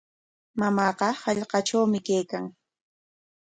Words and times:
Mamaaqa 0.59 1.07
hallqatrawmi 1.21 1.99
kaykan. 2.07 2.45